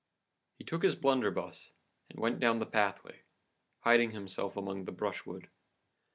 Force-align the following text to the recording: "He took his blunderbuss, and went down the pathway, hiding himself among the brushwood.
"He 0.57 0.63
took 0.63 0.81
his 0.81 0.95
blunderbuss, 0.95 1.69
and 2.09 2.19
went 2.19 2.39
down 2.39 2.57
the 2.57 2.65
pathway, 2.65 3.21
hiding 3.81 4.09
himself 4.09 4.57
among 4.57 4.85
the 4.85 4.91
brushwood. 4.91 5.47